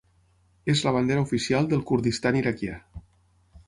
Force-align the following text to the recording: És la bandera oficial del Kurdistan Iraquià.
És 0.73 0.81
la 0.87 0.93
bandera 0.95 1.25
oficial 1.27 1.71
del 1.75 1.87
Kurdistan 1.93 2.43
Iraquià. 2.43 2.85